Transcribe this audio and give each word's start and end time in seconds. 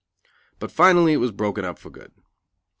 But 0.57 0.71
finally 0.71 1.13
it 1.13 1.17
was 1.17 1.31
broken 1.31 1.63
up 1.63 1.77
for 1.77 1.91
good. 1.91 2.11